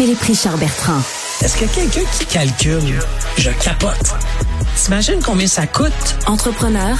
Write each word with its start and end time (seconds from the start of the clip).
Philippe 0.00 0.22
Richard 0.22 0.56
Bertrand. 0.56 1.00
Est-ce 1.42 1.58
que 1.58 1.74
quelqu'un 1.74 2.10
qui 2.10 2.24
calcule, 2.24 3.00
je 3.36 3.50
capote. 3.62 4.14
T'imagines 4.74 5.20
combien 5.22 5.46
ça 5.46 5.66
coûte? 5.66 6.16
Entrepreneur 6.26 6.96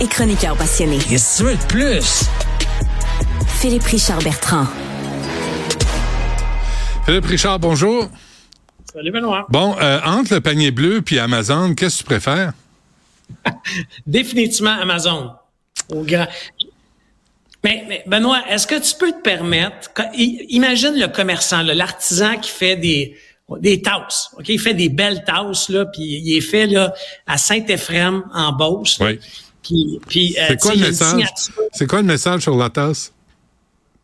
et 0.00 0.06
chroniqueur 0.06 0.56
passionné. 0.56 0.96
Qu'est-ce 1.06 1.42
que 1.42 1.48
tu 1.50 1.50
veux 1.50 1.56
de 1.58 1.64
plus? 1.64 2.24
Philippe 3.46 3.82
Richard 3.82 4.22
Bertrand. 4.22 4.64
Philippe 7.04 7.26
Richard, 7.26 7.58
bonjour. 7.58 8.08
Salut 8.90 9.12
Benoît. 9.12 9.46
Bon, 9.50 9.76
euh, 9.78 10.00
entre 10.06 10.32
le 10.32 10.40
panier 10.40 10.70
bleu 10.70 11.02
puis 11.02 11.18
Amazon, 11.18 11.74
qu'est-ce 11.74 11.98
que 11.98 11.98
tu 11.98 12.04
préfères? 12.04 12.54
Définitivement 14.06 14.80
Amazon. 14.80 15.32
Au 15.90 16.04
grand. 16.04 16.26
Mais, 17.62 17.84
mais 17.88 18.02
Benoît, 18.06 18.42
est-ce 18.48 18.66
que 18.66 18.80
tu 18.80 18.94
peux 18.96 19.12
te 19.12 19.20
permettre, 19.20 19.90
imagine 20.14 20.94
le 20.98 21.08
commerçant, 21.08 21.62
l'artisan 21.62 22.36
qui 22.38 22.50
fait 22.50 22.76
des 22.76 23.16
des 23.58 23.82
tasses, 23.82 24.30
ok, 24.38 24.48
il 24.48 24.60
fait 24.60 24.74
des 24.74 24.88
belles 24.88 25.24
tasses 25.24 25.70
là, 25.70 25.84
puis 25.84 26.02
il 26.04 26.36
est 26.36 26.40
fait 26.40 26.66
là 26.68 26.94
à 27.26 27.36
Saint-Éphrem 27.36 28.22
en 28.32 28.52
Beauce. 28.52 28.96
Oui. 29.00 29.18
Puis, 29.60 30.00
puis 30.06 30.36
euh, 30.38 30.46
C'est 30.50 30.60
quoi 30.60 30.74
le 30.74 30.80
message? 30.80 31.24
C'est 31.72 31.86
quoi 31.88 31.98
le 32.00 32.06
message 32.06 32.42
sur 32.42 32.56
la 32.56 32.70
tasse? 32.70 33.12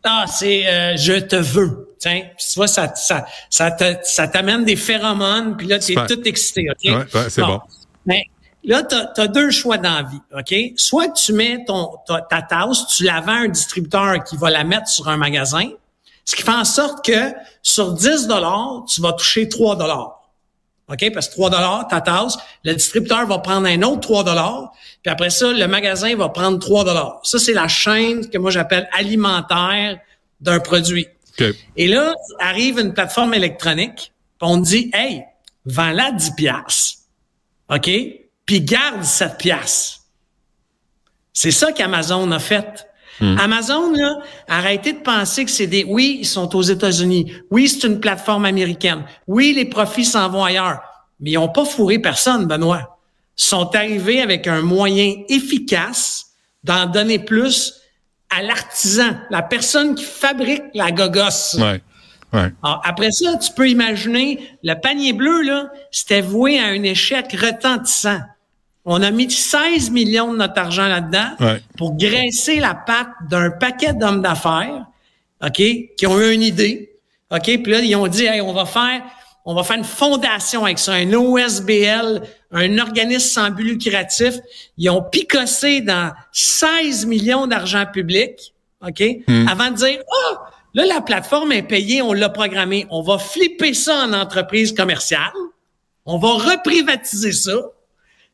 Ah, 0.02 0.25
c'est 0.28 0.66
euh, 0.66 0.97
je 0.97 1.12
te 1.20 1.36
veux. 1.36 1.95
Tiens, 1.98 2.23
Puis 2.36 2.47
tu 2.52 2.55
vois, 2.56 2.66
ça, 2.66 2.92
ça, 2.97 3.25
ça 3.48 3.70
te- 3.70 3.97
ça 4.02 4.27
t'amène 4.28 4.64
des 4.64 4.75
phéromones, 4.77 5.56
puis 5.56 5.66
là, 5.69 5.78
tu 5.78 5.92
es 5.92 6.06
tout 6.06 6.23
excité, 6.27 6.66
OK? 6.69 6.78
Ouais, 6.84 6.95
ouais, 7.20 7.30
c'est 7.30 7.42
bon. 7.42 7.61
Mais 8.05 8.25
là, 8.66 8.83
tu 8.83 9.20
as, 9.20 9.29
deux 9.29 9.51
choix 9.51 9.79
dans 9.79 9.95
la 9.95 10.02
vie, 10.02 10.20
OK? 10.37 10.55
Soit 10.77 11.09
tu 11.11 11.33
mets 11.33 11.65
ton, 11.65 11.91
ta, 12.06 12.20
ta 12.20 12.43
tasse, 12.43 12.87
tu 12.89 13.05
la 13.05 13.20
vends 13.20 13.33
à 13.33 13.45
un 13.45 13.48
distributeur 13.48 14.23
qui 14.25 14.37
va 14.37 14.51
la 14.51 14.65
mettre 14.65 14.89
sur 14.89 15.09
un 15.09 15.16
magasin, 15.16 15.70
ce 16.25 16.34
qui 16.34 16.42
fait 16.42 16.51
en 16.51 16.65
sorte 16.65 17.05
que 17.05 17.33
sur 17.62 17.92
10 17.92 18.29
tu 18.89 19.01
vas 19.01 19.12
toucher 19.12 19.48
3 19.48 19.77
OK? 20.89 21.12
Parce 21.12 21.28
que 21.28 21.34
3 21.34 21.86
ta 21.89 22.00
tasse, 22.00 22.36
le 22.64 22.75
distributeur 22.75 23.27
va 23.27 23.39
prendre 23.39 23.67
un 23.67 23.83
autre 23.83 24.00
3 24.00 24.73
puis 25.03 25.12
après 25.12 25.30
ça, 25.30 25.53
le 25.53 25.67
magasin 25.69 26.14
va 26.17 26.28
prendre 26.28 26.58
3 26.58 27.20
Ça, 27.23 27.39
c'est 27.39 27.53
la 27.53 27.69
chaîne 27.69 28.28
que 28.28 28.39
moi 28.39 28.51
j'appelle 28.51 28.89
alimentaire 28.92 29.98
d'un 30.41 30.58
produit. 30.61 31.06
OK. 31.39 31.47
Et 31.77 31.86
là, 31.86 32.14
arrive 32.41 32.78
une 32.78 32.92
plateforme 32.92 33.34
électronique, 33.34 34.12
puis 34.39 34.48
on 34.48 34.61
te 34.61 34.67
dit, 34.67 34.91
hey, 34.92 35.23
vends-la 35.64 36.11
10 36.12 36.33
piastres. 36.33 36.98
OK? 37.69 37.91
Puis 38.47 38.61
garde 38.62 39.02
7 39.02 39.36
piastres. 39.36 40.00
C'est 41.33 41.50
ça 41.50 41.72
qu'Amazon 41.72 42.30
a 42.30 42.39
fait. 42.39 42.89
Amazon, 43.20 43.92
là, 43.92 44.19
arrêtez 44.47 44.92
de 44.92 44.98
penser 44.98 45.47
que 45.47 45.50
c'est 45.50 45.66
des... 45.66 45.84
Oui, 45.84 46.19
ils 46.20 46.27
sont 46.27 46.55
aux 46.55 46.62
États-Unis. 46.62 47.33
Oui, 47.50 47.67
c'est 47.67 47.86
une 47.86 47.98
plateforme 47.98 48.44
américaine. 48.44 49.05
Oui, 49.27 49.55
les 49.55 49.64
profits 49.64 50.05
s'en 50.05 50.28
vont 50.28 50.44
ailleurs. 50.44 50.80
Mais 51.20 51.30
ils 51.30 51.34
n'ont 51.34 51.48
pas 51.48 51.64
fourré 51.64 51.98
personne, 51.98 52.47
Benoît. 52.47 52.98
Ils 53.39 53.44
sont 53.44 53.74
arrivés 53.74 54.20
avec 54.20 54.47
un 54.47 54.61
moyen 54.61 55.14
efficace 55.28 56.27
d'en 56.62 56.86
donner 56.86 57.19
plus 57.19 57.74
à 58.28 58.42
l'artisan, 58.42 59.17
la 59.30 59.41
personne 59.41 59.94
qui 59.94 60.05
fabrique 60.05 60.64
la 60.74 60.91
gogosse. 60.91 61.56
Ouais. 61.58 61.80
Ouais. 62.33 62.52
Alors, 62.62 62.83
après 62.84 63.12
ça, 63.12 63.36
tu 63.39 63.52
peux 63.52 63.69
imaginer, 63.69 64.47
le 64.62 64.74
panier 64.74 65.12
bleu, 65.12 65.42
là, 65.42 65.70
c'était 65.91 66.20
voué 66.20 66.58
à 66.58 66.67
un 66.67 66.83
échec 66.83 67.33
retentissant. 67.33 68.20
On 68.87 69.03
a 69.03 69.11
mis 69.11 69.31
16 69.31 69.91
millions 69.91 70.33
de 70.33 70.39
notre 70.39 70.59
argent 70.59 70.87
là-dedans 70.87 71.31
Ouais. 71.41 71.61
pour 71.77 71.97
graisser 71.97 72.61
la 72.61 72.75
patte 72.75 73.09
d'un 73.29 73.51
paquet 73.51 73.92
d'hommes 73.92 74.23
d'affaires, 74.23 74.87
OK, 75.45 75.61
qui 75.97 76.06
ont 76.06 76.19
eu 76.20 76.33
une 76.33 76.42
idée, 76.42 76.92
OK, 77.31 77.42
puis 77.42 77.73
là, 77.73 77.81
ils 77.81 77.97
ont 77.97 78.07
dit, 78.07 78.25
hey, 78.25 78.41
on 78.41 78.53
va 78.53 78.64
faire, 78.64 79.03
on 79.45 79.55
va 79.55 79.64
faire 79.64 79.77
une 79.77 79.84
fondation 79.84 80.64
avec 80.64 80.79
ça, 80.79 80.92
un 80.92 81.12
OSBL, 81.12 82.23
un 82.53 82.79
organisme 82.79 83.29
sans 83.29 83.51
but 83.51 83.64
lucratif. 83.64 84.34
Ils 84.79 84.89
ont 84.91 85.02
picossé 85.02 85.80
dans 85.80 86.13
16 86.33 87.07
millions 87.07 87.46
d'argent 87.48 87.85
public, 87.92 88.55
OK, 88.86 89.02
avant 89.51 89.70
de 89.73 89.77
dire, 89.77 89.98
ah, 90.30 90.51
là, 90.75 90.86
la 90.86 91.01
plateforme 91.01 91.51
est 91.52 91.63
payée, 91.63 92.02
on 92.02 92.13
l'a 92.13 92.29
programmé. 92.29 92.86
On 92.91 93.02
va 93.02 93.19
flipper 93.19 93.75
ça 93.75 94.05
en 94.05 94.13
entreprise 94.13 94.73
commerciale. 94.73 95.33
On 96.05 96.19
va 96.19 96.29
reprivatiser 96.35 97.33
ça. 97.33 97.52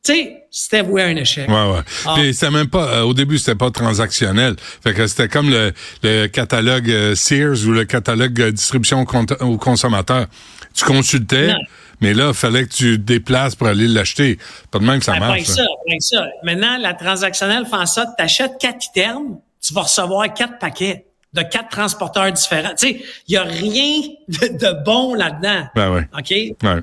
Tu 0.04 0.12
sais, 0.14 0.42
c'était 0.50 0.82
voué 0.82 1.02
à 1.02 1.06
un 1.06 1.16
échec. 1.16 1.48
Ouais, 1.48 1.54
ouais. 1.54 1.80
Ah. 2.06 2.14
Puis 2.16 2.34
c'est 2.34 2.50
même 2.50 2.66
pas, 2.68 2.88
euh, 2.96 3.02
au 3.02 3.14
début, 3.14 3.38
c'était 3.38 3.54
pas 3.54 3.70
transactionnel. 3.70 4.56
Fait 4.82 4.94
que 4.94 5.06
c'était 5.06 5.28
comme 5.28 5.48
le, 5.48 5.72
le 6.02 6.26
catalogue 6.26 6.90
euh, 6.90 7.14
Sears 7.14 7.64
ou 7.66 7.70
le 7.70 7.84
catalogue 7.84 8.40
euh, 8.40 8.50
distribution 8.50 9.06
au 9.40 9.58
consommateur. 9.58 10.26
Tu 10.74 10.84
consultais, 10.84 11.48
Non. 11.48 11.58
mais 12.00 12.14
là, 12.14 12.28
il 12.28 12.34
fallait 12.34 12.64
que 12.66 12.72
tu 12.72 12.98
déplaces 12.98 13.54
pour 13.54 13.68
aller 13.68 13.86
l'acheter. 13.86 14.38
Pas 14.72 14.80
de 14.80 14.84
même 14.84 14.98
que 14.98 15.04
ça 15.04 15.12
Après 15.12 15.26
marche. 15.28 15.42
ça, 15.44 15.54
ça. 15.54 15.62
après 15.62 16.00
ça. 16.00 16.26
Maintenant, 16.42 16.78
la 16.78 16.94
transactionnelle 16.94 17.64
fait 17.66 17.76
en 17.76 17.86
sorte 17.86 18.08
que 18.08 18.16
tu 18.18 18.24
achètes 18.24 18.52
quatre 18.58 18.84
items, 18.96 19.36
tu 19.64 19.72
vas 19.72 19.82
recevoir 19.82 20.34
quatre 20.34 20.58
paquets 20.58 21.04
de 21.32 21.42
quatre 21.42 21.70
transporteurs 21.70 22.30
différents. 22.32 22.74
Tu 22.78 22.88
sais, 22.88 23.02
il 23.26 23.34
y 23.34 23.36
a 23.36 23.42
rien 23.42 24.00
de, 24.28 24.58
de 24.58 24.84
bon 24.84 25.14
là-dedans. 25.14 25.66
Ben 25.74 25.92
ouais. 25.92 26.08
OK? 26.16 26.30
Ouais. 26.30 26.82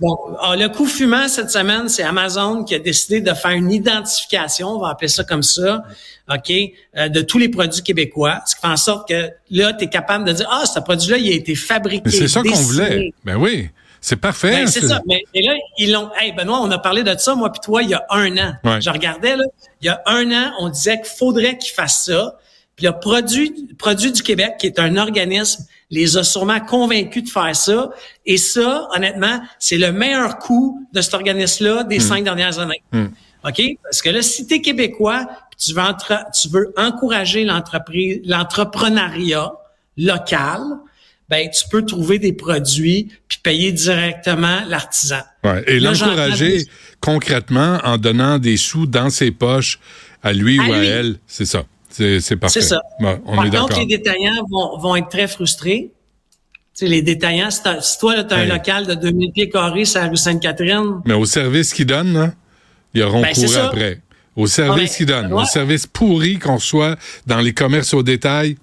Bon, 0.00 0.16
ah, 0.40 0.56
le 0.56 0.68
coup 0.68 0.86
fumant 0.86 1.28
cette 1.28 1.50
semaine, 1.50 1.88
c'est 1.88 2.02
Amazon 2.02 2.64
qui 2.64 2.74
a 2.74 2.78
décidé 2.78 3.20
de 3.20 3.32
faire 3.32 3.52
une 3.52 3.70
identification, 3.70 4.68
on 4.68 4.78
va 4.78 4.88
appeler 4.90 5.08
ça 5.08 5.24
comme 5.24 5.42
ça, 5.42 5.84
OK, 6.30 6.52
euh, 6.96 7.08
de 7.08 7.20
tous 7.22 7.38
les 7.38 7.48
produits 7.48 7.82
québécois. 7.82 8.40
Ce 8.46 8.54
qui 8.54 8.60
fait 8.60 8.68
en 8.68 8.76
sorte 8.76 9.08
que 9.08 9.30
là, 9.50 9.72
tu 9.72 9.84
es 9.84 9.88
capable 9.88 10.24
de 10.24 10.32
dire, 10.32 10.48
ah, 10.50 10.66
ce 10.66 10.80
produit-là, 10.80 11.16
il 11.18 11.32
a 11.32 11.34
été 11.34 11.54
fabriqué. 11.54 12.10
C'est 12.10 12.28
ça 12.28 12.42
qu'on 12.42 12.54
voulait. 12.54 13.10
Ben 13.24 13.36
oui. 13.36 13.70
C'est 14.00 14.16
parfait. 14.16 14.50
Ben, 14.50 14.66
c'est 14.68 14.86
ça. 14.86 15.00
Mais 15.06 15.22
et 15.34 15.42
là, 15.42 15.54
ils 15.78 15.90
l'ont. 15.90 16.10
Hey, 16.20 16.32
Benoît, 16.32 16.60
on 16.60 16.70
a 16.70 16.78
parlé 16.78 17.02
de 17.02 17.16
ça, 17.18 17.34
moi 17.34 17.50
puis 17.50 17.60
toi, 17.60 17.82
il 17.82 17.88
y 17.88 17.94
a 17.94 18.04
un 18.10 18.36
an. 18.36 18.52
Ouais. 18.62 18.80
Je 18.80 18.90
regardais 18.90 19.36
là, 19.36 19.42
il 19.80 19.86
y 19.86 19.88
a 19.88 20.00
un 20.06 20.30
an, 20.30 20.52
on 20.60 20.68
disait 20.68 20.98
qu'il 20.98 21.16
faudrait 21.16 21.58
qu'ils 21.58 21.72
fassent 21.74 22.04
ça. 22.04 22.36
Puis 22.76 22.84
le 22.86 22.92
produit, 22.92 23.52
produit 23.78 24.12
du 24.12 24.22
Québec, 24.22 24.54
qui 24.60 24.66
est 24.66 24.78
un 24.78 24.96
organisme, 24.98 25.64
les 25.90 26.16
a 26.16 26.22
sûrement 26.24 26.60
convaincus 26.60 27.24
de 27.24 27.28
faire 27.30 27.54
ça. 27.56 27.90
Et 28.26 28.36
ça, 28.36 28.88
honnêtement, 28.94 29.40
c'est 29.58 29.78
le 29.78 29.92
meilleur 29.92 30.38
coup 30.38 30.86
de 30.92 31.00
cet 31.00 31.14
organisme-là 31.14 31.84
des 31.84 32.00
cinq 32.00 32.24
dernières 32.24 32.58
années. 32.58 32.82
OK? 32.92 33.62
Parce 33.82 34.02
que 34.02 34.10
là, 34.10 34.20
si 34.22 34.46
tu 34.46 34.54
es 34.54 34.60
québécois, 34.60 35.26
tu 35.56 35.72
veux, 35.72 35.80
entre- 35.80 36.24
tu 36.38 36.48
veux 36.48 36.72
encourager 36.76 37.44
l'entreprise, 37.44 38.20
l'entrepreneuriat 38.26 39.52
local, 39.96 40.60
ben 41.28 41.48
tu 41.50 41.64
peux 41.70 41.84
trouver 41.84 42.18
des 42.18 42.32
produits 42.32 43.08
puis 43.28 43.38
payer 43.42 43.72
directement 43.72 44.60
l'artisan. 44.68 45.20
Ouais. 45.44 45.64
Et 45.66 45.80
l'encourager 45.80 46.66
concrètement 47.00 47.78
en 47.84 47.96
donnant 47.98 48.38
des 48.38 48.56
sous 48.56 48.86
dans 48.86 49.10
ses 49.10 49.30
poches 49.30 49.80
à 50.22 50.32
lui 50.32 50.58
À 50.60 50.64
ou 50.68 50.72
à 50.72 50.78
lui. 50.80 50.86
elle. 50.86 51.18
C'est 51.26 51.46
ça. 51.46 51.64
C'est 51.96 52.36
parfait. 52.36 52.60
C'est 52.60 52.68
ça. 52.68 52.82
Ouais, 53.00 53.20
on 53.26 53.36
Par 53.36 53.46
est 53.46 53.50
contre, 53.50 53.78
les 53.78 53.86
détaillants 53.86 54.44
vont, 54.50 54.78
vont 54.78 54.96
être 54.96 55.08
très 55.08 55.28
frustrés. 55.28 55.92
Tu 56.74 56.84
sais, 56.84 56.86
les 56.86 57.00
détaillants, 57.02 57.50
si, 57.50 57.98
toi, 57.98 58.22
tu 58.24 58.34
as 58.34 58.36
Ouais. 58.36 58.42
un 58.42 58.46
local 58.54 58.86
de 58.86 58.94
2000 58.94 59.32
pieds 59.32 59.48
carrés 59.48 59.84
sur 59.86 60.00
la 60.00 60.08
rue 60.08 60.16
Sainte-Catherine, 60.16 61.00
Mais 61.06 61.14
au 61.14 61.24
service 61.24 61.72
qu'ils 61.72 61.86
donnent, 61.86 62.12
là, 62.12 62.32
ils 62.92 63.02
auront 63.02 63.22
Ben, 63.22 63.32
couru 63.34 63.56
après. 63.56 64.00
Au 64.36 64.46
service 64.46 64.90
ben, 64.90 64.96
qu'ils 64.96 65.06
donnent, 65.06 65.32
ouais. 65.32 65.42
au 65.42 65.46
service 65.46 65.86
pourri 65.86 66.38
qu'on 66.38 66.56
reçoit 66.56 66.96
dans 67.26 67.38
les 67.40 67.54
commerces 67.54 67.94
au 67.94 68.02
détail, 68.02 68.58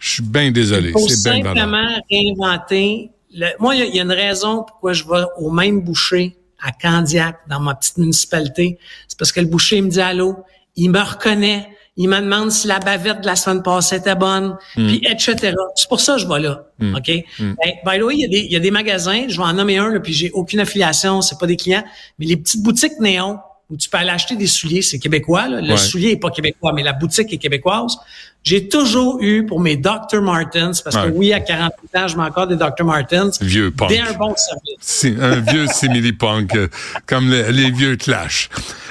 je 0.00 0.14
suis 0.14 0.22
bien 0.22 0.50
désolé. 0.50 0.88
il 0.88 0.92
faut 0.92 1.06
bien 1.06 1.16
simplement 1.16 1.88
réinventer. 2.10 3.10
Le, 3.32 3.46
moi, 3.60 3.74
il 3.76 3.84
y 3.94 3.96
y, 3.96 4.00
a 4.00 4.02
une 4.02 4.12
raison 4.12 4.64
pourquoi 4.64 4.92
je 4.92 5.04
vais 5.04 5.24
au 5.38 5.50
même 5.50 5.80
boucher 5.80 6.36
à 6.60 6.72
Candiac, 6.72 7.36
dans 7.48 7.60
ma 7.60 7.74
petite 7.74 7.98
municipalité. 7.98 8.78
C'est 9.06 9.18
parce 9.18 9.30
que 9.32 9.40
le 9.40 9.46
boucher 9.46 9.80
me 9.80 9.88
dit 9.90 10.00
allô, 10.00 10.36
il 10.76 10.90
me 10.90 11.00
reconnaît, 11.00 11.68
il 11.96 12.08
me 12.08 12.20
demande 12.20 12.50
si 12.50 12.66
la 12.66 12.80
bavette 12.80 13.20
de 13.20 13.26
la 13.26 13.36
semaine 13.36 13.62
passée 13.62 13.96
était 13.96 14.14
bonne, 14.16 14.56
Hmm. 14.76 14.86
puis 14.88 15.02
etc. 15.08 15.54
C'est 15.76 15.88
pour 15.88 16.00
ça 16.00 16.14
que 16.14 16.20
je 16.20 16.26
vais 16.28 16.40
là. 16.40 16.64
OK? 16.80 17.06
Ben, 17.38 17.54
by 17.86 17.98
the 17.98 18.02
way, 18.02 18.14
il 18.16 18.20
y, 18.20 18.24
a 18.24 18.28
des, 18.28 18.40
il 18.46 18.52
y 18.52 18.56
a 18.56 18.60
des 18.60 18.70
magasins, 18.72 19.26
je 19.28 19.36
vais 19.36 19.44
en 19.46 19.52
nommer 19.52 19.78
un, 19.78 19.90
là, 19.90 20.00
puis 20.00 20.12
j'ai 20.12 20.30
aucune 20.32 20.60
affiliation, 20.60 21.22
c'est 21.22 21.38
pas 21.38 21.46
des 21.46 21.56
clients, 21.56 21.84
mais 22.18 22.26
les 22.26 22.36
petites 22.36 22.62
boutiques 22.62 22.98
néons 23.00 23.38
où 23.70 23.76
tu 23.76 23.88
peux 23.88 23.96
aller 23.98 24.10
acheter 24.10 24.36
des 24.36 24.46
souliers, 24.46 24.82
c'est 24.82 24.98
québécois. 24.98 25.48
Là. 25.48 25.60
Le 25.60 25.70
Ouais. 25.70 25.76
soulier 25.76 26.10
est 26.10 26.16
pas 26.20 26.30
québécois, 26.30 26.72
mais 26.74 26.82
la 26.82 26.92
boutique 26.92 27.32
est 27.32 27.38
québécoise. 27.38 27.96
J'ai 28.42 28.68
toujours 28.68 29.18
eu 29.22 29.46
pour 29.46 29.58
mes 29.58 29.76
Dr. 29.76 30.20
Martens, 30.20 30.82
parce 30.82 30.96
Ouais. 30.96 31.04
que 31.04 31.16
oui, 31.16 31.32
à 31.32 31.40
48 31.40 31.96
ans, 31.96 32.08
je 32.08 32.16
mets 32.18 32.24
encore 32.24 32.46
des 32.46 32.56
Dr. 32.56 32.84
Martens. 32.84 33.38
Vieux 33.40 33.70
punk. 33.70 33.88
Des 33.88 34.00
un 34.00 34.12
bon 34.12 34.34
service. 34.36 34.76
C'est 34.80 35.18
un 35.18 35.40
vieux 35.40 35.66
simili-punk, 35.72 36.54
euh, 36.54 36.68
comme 37.06 37.30
le- 37.30 37.50
les 37.50 37.70
vieux 37.70 37.96
Clash. 37.96 38.50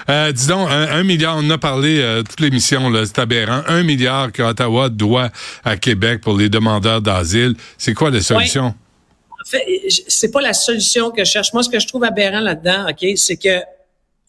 Euh, 0.09 0.31
dis 0.31 0.47
donc, 0.47 0.67
un, 0.71 0.91
un 0.91 1.03
milliard, 1.03 1.37
on 1.39 1.47
a 1.51 1.57
parlé 1.59 1.99
euh, 2.01 2.23
toute 2.23 2.39
l'émission, 2.39 2.91
c'est 3.05 3.19
aberrant. 3.19 3.61
Un 3.67 3.83
milliard 3.83 4.31
que 4.31 4.41
Ottawa 4.41 4.89
doit 4.89 5.29
à 5.63 5.77
Québec 5.77 6.21
pour 6.21 6.35
les 6.35 6.49
demandeurs 6.49 7.01
d'asile. 7.01 7.55
C'est 7.77 7.93
quoi 7.93 8.09
la 8.09 8.21
solution? 8.21 8.73
En 9.29 9.45
fait, 9.49 9.63
c'est 10.07 10.31
pas 10.31 10.41
la 10.41 10.53
solution 10.53 11.11
que 11.11 11.23
je 11.23 11.29
cherche. 11.29 11.53
Moi, 11.53 11.61
ce 11.63 11.69
que 11.69 11.79
je 11.79 11.85
trouve 11.87 12.03
aberrant 12.05 12.39
là-dedans, 12.39 12.87
OK, 12.89 13.05
c'est 13.17 13.35
que 13.37 13.59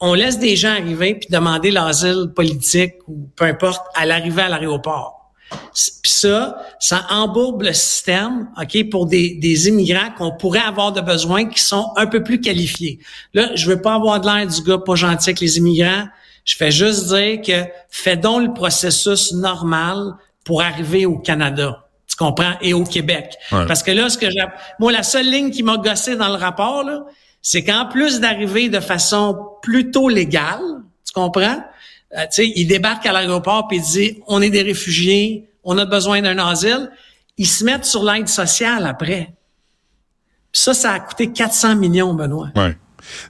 on 0.01 0.15
laisse 0.15 0.39
des 0.39 0.57
gens 0.57 0.71
arriver 0.71 1.15
puis 1.15 1.29
demander 1.31 1.71
l'asile 1.71 2.33
politique 2.35 2.95
ou 3.07 3.29
peu 3.37 3.45
importe 3.45 3.83
à 3.95 4.07
l'arrivée 4.07 4.43
à 4.43 4.49
l'aéroport. 4.49 5.25
Puis 5.73 6.13
ça, 6.13 6.57
ça 6.81 7.07
embourbe 7.11 7.63
le 7.63 7.73
système, 7.73 8.49
OK, 8.61 8.91
pour 8.91 9.07
des, 9.07 9.35
des 9.35 9.69
immigrants 9.69 10.11
qu'on 10.17 10.33
pourrait 10.33 10.61
avoir 10.61 10.93
de 10.93 11.01
besoin 11.01 11.47
qui 11.47 11.61
sont 11.61 11.93
un 11.97 12.07
peu 12.07 12.23
plus 12.23 12.41
qualifiés. 12.41 12.99
Là, 13.35 13.51
je 13.55 13.69
veux 13.69 13.81
pas 13.81 13.95
avoir 13.95 14.21
de 14.21 14.27
l'air 14.27 14.47
du 14.47 14.63
gars 14.63 14.79
pas 14.79 14.95
gentil 14.95 15.31
avec 15.31 15.41
les 15.41 15.59
immigrants. 15.59 16.07
Je 16.45 16.57
fais 16.57 16.71
juste 16.71 17.09
dire 17.09 17.41
que 17.41 17.69
fais 17.89 18.17
donc 18.17 18.43
le 18.43 18.53
processus 18.53 19.33
normal 19.33 20.15
pour 20.45 20.63
arriver 20.63 21.07
au 21.07 21.19
Canada. 21.19 21.87
Tu 22.09 22.17
comprends? 22.17 22.53
Et 22.61 22.75
au 22.75 22.85
Québec. 22.85 23.35
Parce 23.51 23.83
que 23.83 23.91
là, 23.91 24.09
ce 24.09 24.19
que 24.19 24.31
j'ai, 24.31 24.45
moi, 24.79 24.93
la 24.93 25.03
seule 25.03 25.31
ligne 25.31 25.51
qui 25.51 25.63
m'a 25.63 25.79
gossé 25.79 26.17
dans 26.17 26.29
le 26.29 26.37
rapport, 26.37 26.85
là, 26.85 27.05
c'est 27.47 27.63
qu'en 27.63 27.85
plus 27.87 28.21
d'arriver 28.21 28.71
de 28.71 28.81
façon 28.81 29.39
plutôt 29.61 30.09
légale, 30.09 30.83
tu 31.07 31.13
comprends? 31.13 31.63
Euh, 32.17 32.23
tu 32.23 32.29
sais, 32.31 32.53
il 32.57 32.67
débarque 32.67 33.05
à 33.05 33.13
l'aéroport 33.13 33.69
il 33.71 33.83
dit, 33.83 34.19
on 34.27 34.41
est 34.41 34.49
des 34.49 34.63
réfugiés, 34.63 35.47
on 35.63 35.77
a 35.77 35.85
besoin 35.85 36.23
d'un 36.23 36.39
asile. 36.39 36.91
Ils 37.37 37.47
se 37.47 37.63
mettent 37.63 37.85
sur 37.85 38.03
l'aide 38.03 38.29
sociale 38.29 38.87
après. 38.87 39.35
ça, 40.53 40.73
ça 40.73 40.93
a 40.93 41.01
coûté 41.01 41.33
400 41.33 41.77
millions, 41.77 42.15
Benoît. 42.15 42.49
Ouais. 42.57 42.79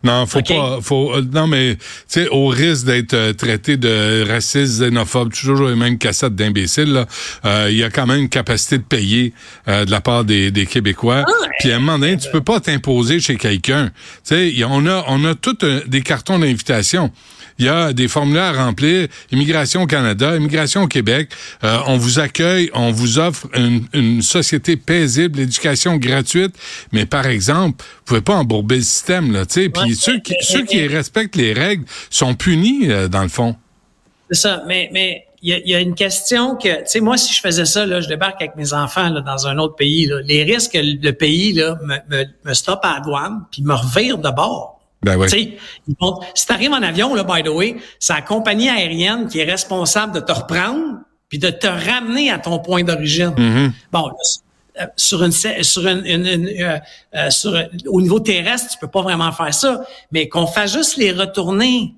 Non, 0.03 0.26
faut 0.26 0.43
pas. 0.43 0.79
Faut, 0.81 1.15
euh, 1.15 1.23
non, 1.32 1.47
mais 1.47 1.76
tu 1.76 1.82
sais, 2.09 2.29
au 2.29 2.49
risque 2.49 2.87
d'être 2.87 3.15
euh, 3.15 3.32
traité 3.32 3.76
de 3.76 4.25
raciste, 4.29 4.81
xénophobe, 4.81 5.32
toujours 5.32 5.69
les 5.69 5.76
mêmes 5.76 5.99
cassettes 5.99 6.35
d'imbéciles, 6.35 7.06
euh, 7.44 7.69
il 7.71 7.76
y 7.76 7.85
a 7.85 7.91
quand 7.91 8.06
même 8.06 8.21
une 8.21 8.29
capacité 8.29 8.79
de 8.79 8.82
payer 8.82 9.32
de 9.67 9.91
la 9.91 10.00
part 10.00 10.25
des, 10.25 10.50
des 10.50 10.67
Québécois. 10.67 11.25
Ah, 11.26 11.47
Puis 11.59 11.73
à 11.73 11.76
un 11.76 11.79
moment 11.79 11.99
donné, 11.99 12.17
tu 12.17 12.31
peux 12.31 12.41
pas 12.41 12.61
t'imposer 12.61 13.21
chez 13.21 13.37
quelqu'un. 13.37 13.91
Tu 14.26 14.35
sais, 14.35 14.65
on 14.65 14.87
a, 14.87 15.05
on 15.09 15.25
a 15.25 15.35
tous 15.35 15.59
des 15.87 16.03
cartons 16.03 16.38
d'invitation 16.38 17.11
il 17.59 17.67
y 17.67 17.69
a 17.69 17.93
des 17.93 18.09
formulaires 18.09 18.59
à 18.59 18.65
remplir. 18.65 19.09
Immigration 19.31 19.87
Canada, 19.87 20.37
Immigration 20.37 20.83
au 20.83 20.87
Québec. 20.89 21.31
Euh, 21.62 21.79
on 21.87 21.97
vous 21.97 22.19
accueille, 22.19 22.71
on 22.75 22.91
vous 22.91 23.19
offre 23.19 23.47
une, 23.55 23.87
une 23.93 24.23
société 24.23 24.77
paisible, 24.77 25.39
l'éducation 25.39 25.97
gratuite. 25.97 26.55
Mais 26.93 27.06
par 27.06 27.27
exemple, 27.27 27.85
vous 27.85 28.05
pouvez 28.05 28.21
pas 28.21 28.35
embourber 28.35 28.77
le 28.77 28.83
système 28.83 29.33
là, 29.33 29.47
tu 29.47 29.62
sais. 29.62 29.69
Puis 29.69 29.95
ceux 29.95 30.19
qui 30.21 30.35
ceux 30.41 30.65
qui 30.65 30.87
respectent 30.87 31.37
les 31.37 31.53
règles 31.53 31.85
sont 32.11 32.35
punis 32.35 32.91
euh, 32.91 33.09
dans 33.09 33.23
le 33.23 33.29
fond. 33.29 33.56
C'est 34.31 34.41
ça. 34.41 34.62
Mais 34.67 34.89
mais 34.93 35.25
il 35.47 35.69
y, 35.69 35.75
a, 35.75 35.81
une 35.81 35.95
question 35.95 36.56
que, 36.56 36.79
tu 36.79 36.87
sais, 36.87 37.01
moi, 37.01 37.19
si 37.19 37.35
je 37.35 37.41
faisais 37.43 37.67
ça, 37.67 37.85
là, 37.85 38.01
je 38.01 38.09
débarque 38.09 38.41
avec 38.41 38.56
mes 38.56 38.73
enfants 38.73 39.11
là, 39.11 39.21
dans 39.21 39.47
un 39.47 39.59
autre 39.59 39.77
pays, 39.77 40.06
là, 40.06 40.23
les 40.23 40.43
risques 40.43 40.73
que 40.73 40.79
le 40.79 41.12
pays 41.12 41.53
là, 41.53 41.79
me, 41.83 41.97
me, 42.09 42.25
me 42.47 42.55
stoppe 42.55 42.83
à 42.83 42.95
la 42.95 43.01
douane 43.01 43.45
puis 43.51 43.62
me 43.62 43.75
revire 43.75 44.17
de 44.17 44.31
bord. 44.31 44.74
Ben 45.05 45.17
oui. 45.19 45.29
si 46.35 46.47
tu 46.47 46.53
arrives 46.53 46.73
en 46.73 46.83
avion, 46.83 47.15
là, 47.15 47.25
by 47.25 47.43
the 47.43 47.49
way, 47.49 47.77
c'est 47.99 48.15
la 48.15 48.23
compagnie 48.23 48.69
aérienne 48.69 49.29
qui 49.29 49.41
est 49.41 49.45
responsable 49.45 50.15
de 50.15 50.21
te 50.21 50.33
reprendre 50.33 51.01
puis 51.29 51.39
de 51.39 51.51
te 51.51 51.67
ramener 51.67 52.31
à 52.31 52.39
ton 52.39 52.59
point 52.59 52.85
d'origine. 52.85 53.31
Mm-hmm. 53.31 53.71
Bon, 53.93 54.11
euh, 54.81 54.87
sur 54.97 55.23
une 55.23 55.31
sur 55.31 55.87
une, 55.87 56.06
euh, 56.06 56.79
euh, 57.15 57.31
sur 57.31 57.56
au 57.87 58.01
niveau 58.01 58.19
terrestre, 58.19 58.73
tu 58.73 58.79
peux 58.79 58.89
pas 58.89 59.03
vraiment 59.03 59.31
faire 59.31 59.55
ça, 59.55 59.85
mais 60.11 60.29
qu'on 60.29 60.47
fasse 60.47 60.73
juste 60.73 60.97
les 60.97 61.12
retourner. 61.12 61.95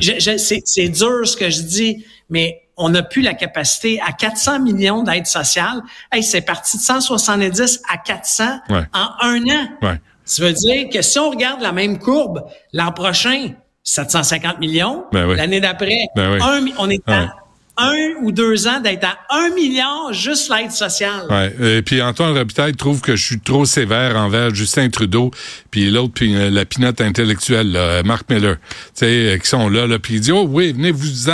c'est 0.00 0.88
dur 0.88 1.26
ce 1.26 1.36
que 1.36 1.48
je 1.48 1.62
dis, 1.62 2.04
mais 2.28 2.68
on 2.76 2.90
n'a 2.90 3.02
plus 3.02 3.22
la 3.22 3.34
capacité 3.34 4.00
à 4.06 4.12
400 4.12 4.60
millions 4.60 5.02
d'aides 5.02 5.26
sociales. 5.26 5.80
Hey, 6.12 6.22
c'est 6.22 6.42
parti 6.42 6.76
de 6.76 6.82
170 6.82 7.82
à 7.88 7.96
400 7.96 8.44
en 8.68 9.08
un 9.20 9.42
an. 9.44 9.68
Ouais. 9.82 10.00
Ça 10.28 10.44
veut 10.44 10.52
dire 10.52 10.90
que 10.90 11.00
si 11.02 11.18
on 11.18 11.30
regarde 11.30 11.62
la 11.62 11.72
même 11.72 11.98
courbe, 11.98 12.44
l'an 12.72 12.92
prochain, 12.92 13.54
750 13.82 14.60
millions. 14.60 15.06
Ben 15.10 15.26
L'année 15.32 15.60
d'après, 15.60 16.06
ben 16.14 16.38
on 16.78 16.90
est 16.90 17.08
à 17.08 17.34
un 17.78 18.14
ou 18.22 18.32
deux 18.32 18.66
ans 18.66 18.80
d'être 18.80 19.04
à 19.04 19.18
un 19.30 19.50
milliard 19.50 20.12
juste 20.12 20.50
l'aide 20.50 20.72
sociale. 20.72 21.26
Ouais. 21.30 21.78
Et 21.78 21.82
puis 21.82 22.02
Antoine 22.02 22.36
Robitaille 22.36 22.74
trouve 22.74 23.00
que 23.00 23.16
je 23.16 23.24
suis 23.24 23.40
trop 23.40 23.64
sévère 23.64 24.16
envers 24.16 24.54
Justin 24.54 24.88
Trudeau, 24.90 25.30
puis 25.70 25.90
l'autre, 25.90 26.14
puis 26.14 26.34
euh, 26.34 26.50
la 26.50 26.64
pinotte 26.64 27.00
intellectuelle, 27.00 27.72
là, 27.72 28.02
Mark 28.02 28.28
Miller, 28.30 28.56
tu 28.56 28.90
sais, 28.94 29.06
euh, 29.06 29.38
qui 29.38 29.48
sont 29.48 29.68
là, 29.68 29.86
là, 29.86 29.98
puis 29.98 30.14
il 30.14 30.20
dit 30.20 30.32
oh 30.32 30.46
oui, 30.48 30.72
venez, 30.72 30.92
vous 30.92 31.28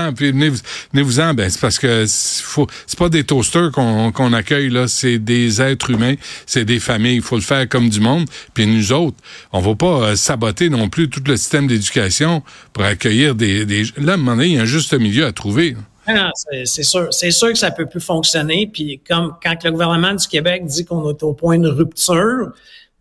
en 1.20 1.35
ben 1.35 1.50
c'est 1.50 1.61
parce 1.61 1.79
que 1.79 2.05
c'est 2.06 2.99
pas 2.99 3.08
des 3.08 3.25
toasters 3.25 3.70
qu'on 3.70 4.32
accueille 4.32 4.70
là, 4.70 4.88
c'est 4.88 5.19
des 5.19 5.62
êtres 5.62 5.90
humains, 5.90 6.14
c'est 6.47 6.64
des 6.64 6.81
familles, 6.81 7.17
il 7.17 7.23
faut 7.23 7.37
le 7.37 7.43
faire 7.43 7.69
comme 7.69 7.88
du 7.88 8.00
monde. 8.00 8.26
Puis 8.52 8.67
nous 8.67 8.93
autres, 8.93 9.17
on 9.52 9.61
va 9.61 9.75
pas 9.75 9.87
euh, 9.87 10.17
saboter 10.17 10.69
non 10.69 10.88
plus 10.88 11.08
tout 11.08 11.23
le 11.26 11.37
système 11.37 11.67
d'éducation 11.67 12.43
pour 12.73 12.85
accueillir 12.85 13.35
des, 13.35 13.64
des 13.64 13.85
là, 13.97 14.12
à 14.12 14.14
un 14.14 14.17
moment 14.17 14.37
donné, 14.37 14.49
il 14.49 14.55
y 14.55 14.58
a 14.58 14.62
un 14.62 14.67
juste 14.67 14.94
milieu 14.94 15.26
à 15.26 15.32
trouver. 15.32 15.76
Ah, 16.06 16.31
c'est 16.65 16.83
sûr. 16.83 17.09
C'est 17.12 17.31
sûr 17.31 17.49
que 17.49 17.59
ça 17.59 17.71
peut 17.71 17.87
plus 17.87 18.01
fonctionner. 18.01 18.69
Puis 18.73 19.01
comme 19.09 19.35
quand 19.43 19.62
le 19.65 19.71
gouvernement 19.71 20.15
du 20.15 20.27
Québec 20.27 20.67
dit 20.67 20.85
qu'on 20.85 21.09
est 21.11 21.23
au 21.23 21.33
point 21.33 21.59
de 21.59 21.69
rupture, 21.69 22.53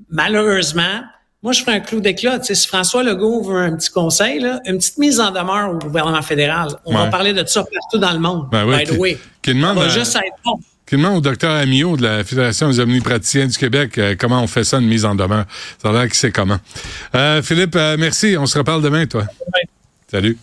malheureusement, 0.09 1.01
moi, 1.43 1.51
je 1.51 1.61
ferai 1.61 1.73
un 1.73 1.79
clou 1.81 1.99
d'éclat. 1.99 2.39
Tu 2.39 2.45
sais, 2.45 2.55
si 2.55 2.67
François 2.67 3.03
Legault 3.03 3.43
veut 3.43 3.57
un 3.57 3.75
petit 3.75 3.89
conseil, 3.89 4.39
là, 4.39 4.61
une 4.65 4.77
petite 4.77 4.97
mise 4.97 5.19
en 5.19 5.29
demeure 5.29 5.71
au 5.71 5.77
gouvernement 5.77 6.21
fédéral. 6.21 6.69
On 6.85 6.93
va 6.93 7.07
parler 7.07 7.33
de 7.33 7.45
ça 7.45 7.63
partout 7.63 7.97
dans 7.97 8.13
le 8.13 8.19
monde, 8.19 8.47
ben 8.49 8.65
by 8.65 8.85
the 8.85 8.97
way. 8.97 9.17
Qui 9.41 9.53
demande, 9.53 9.77
va 9.77 9.89
juste 9.89 10.15
être 10.15 10.37
bon. 10.45 10.57
Qui 10.87 10.95
demande 10.95 11.17
au 11.17 11.21
docteur 11.21 11.51
Amio 11.51 11.97
de 11.97 12.03
la 12.03 12.23
Fédération 12.23 12.69
des 12.69 12.79
omnipraticiens 12.79 13.47
du 13.47 13.57
Québec 13.57 13.97
euh, 13.97 14.15
comment 14.17 14.41
on 14.41 14.47
fait 14.47 14.63
ça, 14.63 14.79
une 14.79 14.87
mise 14.87 15.03
en 15.03 15.15
demeure. 15.15 15.45
Ça 15.81 15.89
a 15.89 15.91
l'air 15.91 16.03
qu'il 16.03 16.13
sait 16.13 16.31
comment. 16.31 16.59
Euh, 17.15 17.41
Philippe, 17.41 17.75
euh, 17.75 17.97
merci. 17.99 18.37
On 18.37 18.45
se 18.45 18.57
reparle 18.57 18.81
demain, 18.81 19.05
toi. 19.05 19.25
Salut. 20.09 20.37